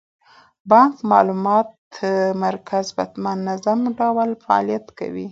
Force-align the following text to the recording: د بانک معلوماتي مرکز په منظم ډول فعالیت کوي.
د 0.01 0.03
بانک 0.71 0.95
معلوماتي 1.11 2.13
مرکز 2.45 2.85
په 2.97 3.03
منظم 3.25 3.79
ډول 3.99 4.29
فعالیت 4.43 4.85
کوي. 4.99 5.27